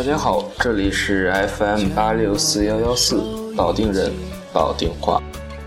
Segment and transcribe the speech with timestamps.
[0.00, 3.22] 大家好，这里是 FM 八六四幺幺四，
[3.54, 4.10] 保定人，
[4.50, 5.22] 保定话。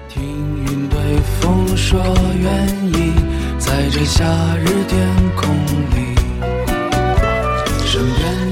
[0.09, 0.99] 听云对
[1.39, 2.01] 风说
[2.41, 3.13] 愿意，
[3.59, 4.25] 在这夏
[4.57, 5.53] 日天空
[5.93, 6.15] 里。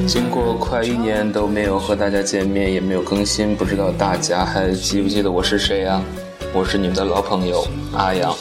[0.06, 6.00] 经过快一年都没有和大家见面，也没有更新，不知道大家还记不记得我是谁呀？
[6.54, 8.32] 我是你们的老朋友阿阳。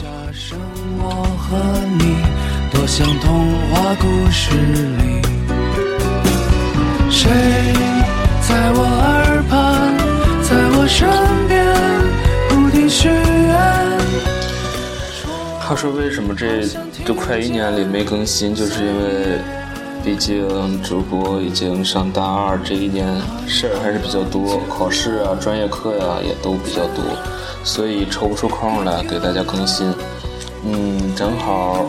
[7.21, 7.29] 谁
[8.49, 9.93] 在我耳畔，
[10.43, 11.07] 在我身
[11.47, 11.63] 边，
[12.49, 13.55] 不停许愿。
[15.61, 16.67] 他说：“为什么这
[17.05, 18.55] 这快一年里没更新？
[18.55, 19.39] 就是因为，
[20.03, 23.07] 毕竟主播已经上大二，这一年
[23.47, 27.05] 事儿还是比较多，考试啊、专业课呀也都比较多，
[27.65, 29.93] 所以抽不出空来给大家更新。
[30.65, 31.85] 嗯，正好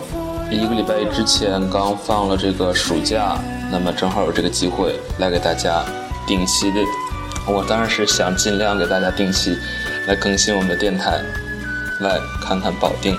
[0.52, 3.39] 一个礼拜之前刚放了这个暑假。”
[3.72, 5.81] 那么正好有这个机会来给大家
[6.27, 6.81] 定期的，
[7.47, 9.58] 我当然是想尽量给大家定期
[10.08, 11.22] 来更新我们的电台，
[12.02, 13.17] 来看看保定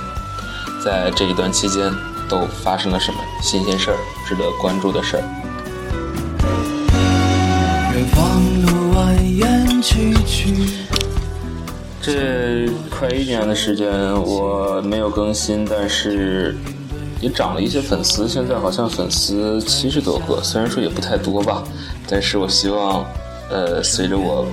[0.85, 1.91] 在这一段期间
[2.29, 3.97] 都发生了什么新鲜事儿、
[4.29, 5.23] 值得关注的事儿。
[7.95, 10.69] 远方路蜿蜒曲曲
[12.03, 13.91] 这快一年的时间
[14.23, 16.55] 我没有更新，但是。
[17.23, 21.63] 也涨了一些粉丝，现在好像粉丝七十多个，虽然说也不太多吧，
[22.09, 23.07] 但是我希望，
[23.49, 24.45] 呃，随着我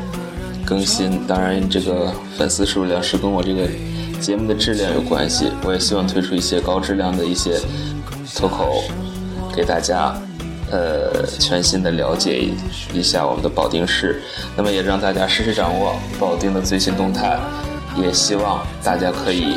[0.63, 3.67] 更新，当然这个粉丝数量是跟我这个
[4.21, 7.59] 节目的质量有关系，我也希望推出一些高质量的一些
[8.35, 8.83] 脱口，
[9.55, 10.15] 给大家，
[10.69, 12.39] 呃，全新的了解
[12.93, 14.21] 一下我们的保定市，
[14.55, 17.39] 那么也让大家实时掌握保定的最新动态，
[17.97, 19.55] 也希望大家可以，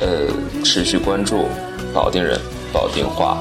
[0.00, 0.26] 呃，
[0.64, 1.44] 持续关注。
[1.98, 2.38] 保定人，
[2.72, 3.38] 保定话。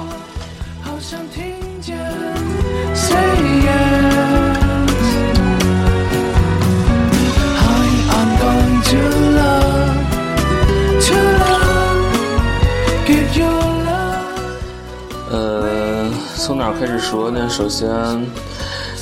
[15.29, 17.47] 呃，从哪开始说呢？
[17.47, 17.87] 首先，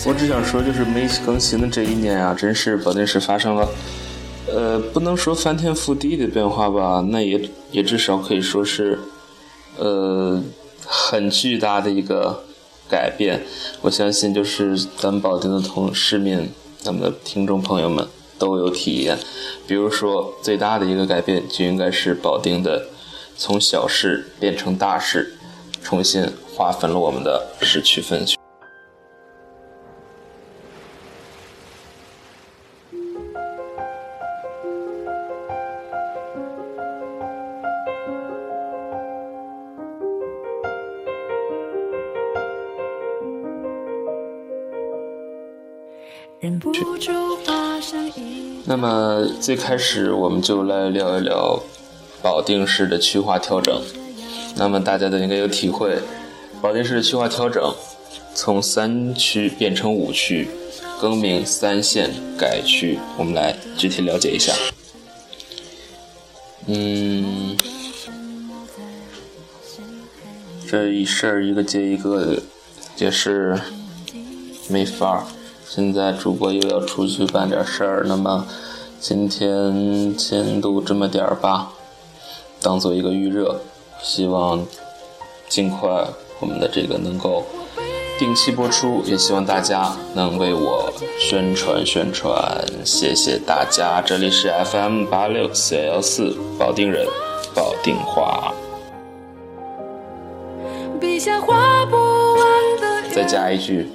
[0.06, 3.70] 我只想说，就是没更新的这一年啊，真是保定市发生了，
[4.54, 9.00] 呃，不能说翻天覆地的变化吧，那也也至少可以说是。
[9.78, 10.42] 呃，
[10.86, 12.44] 很巨大的一个
[12.90, 13.44] 改变，
[13.82, 19.18] 我相信就是咱保定的同市民、咱们的听众朋友们都有体验。
[19.68, 22.88] 比如说，最大的一个改变就应该是保定的
[23.36, 25.36] 从小市变成大市，
[25.82, 28.38] 重新划分了我们的市区分区。
[48.66, 51.62] 那么最开始我们就来聊一聊
[52.22, 53.82] 保定市的区划调整。
[54.58, 56.00] 那么大家都应该有体会，
[56.62, 57.74] 保定市的区划调整
[58.34, 60.48] 从三区变成五区，
[61.00, 63.00] 更名三县改区。
[63.18, 64.54] 我们来具体了解一下。
[66.68, 67.58] 嗯，
[70.70, 72.42] 这一事儿一个接一个的，
[72.98, 73.60] 也是
[74.70, 75.24] 没法儿。
[75.68, 78.46] 现在主播又要出去办点事儿，那么
[79.00, 81.72] 今天先录这么点儿吧，
[82.62, 83.60] 当做一个预热。
[84.02, 84.64] 希望
[85.50, 85.90] 尽快
[86.40, 87.44] 我们的这个能够
[88.20, 94.02] 定期播出，也希望大家能为我宣传宣传，谢谢大家。
[94.02, 97.08] 这里是 FM 八六四幺幺四，保定人，
[97.56, 98.54] 保定话。
[101.00, 103.90] 笔下画不完的再加一句。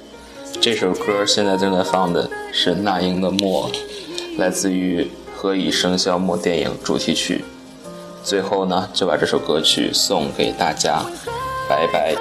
[0.59, 3.69] 这首歌现在正在放的是那英的《默》，
[4.37, 5.03] 来自于
[5.35, 7.45] 《何以笙箫默》电影主题曲。
[8.23, 11.01] 最后呢，就把这首歌曲送给大家，
[11.69, 12.15] 拜拜。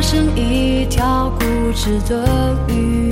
[0.00, 1.44] 生一条固
[1.74, 3.10] 执的鱼。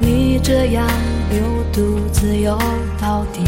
[0.00, 0.86] 你这样
[1.30, 2.58] 又独自游
[3.00, 3.42] 到底。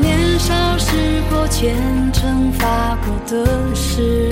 [0.00, 1.76] 年少时过虔
[2.12, 4.28] 诚发过的誓，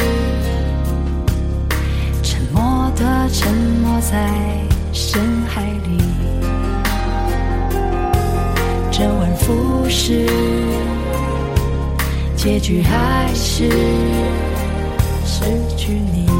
[2.22, 4.28] 沉默的沉没在
[4.92, 5.98] 深海里。
[8.90, 10.26] 周而复始，
[12.42, 13.70] 结局还是
[15.24, 15.44] 失
[15.76, 16.31] 去你。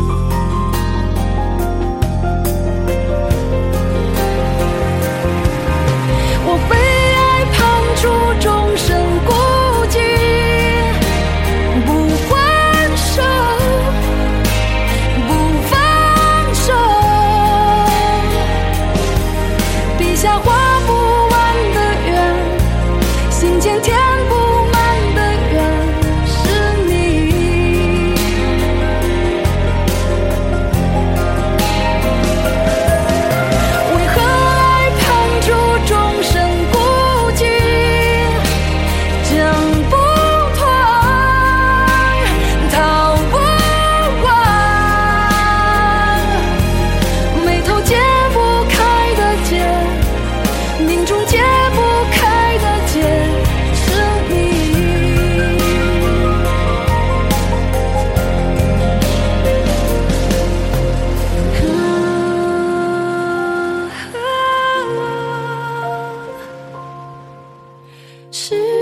[68.52, 68.81] 失